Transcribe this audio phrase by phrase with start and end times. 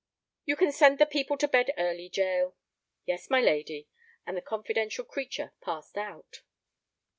[0.45, 2.55] "You can send the people to bed early, Jael."
[3.05, 3.87] "Yes, my lady,"
[4.25, 6.41] and the confidential creature passed out.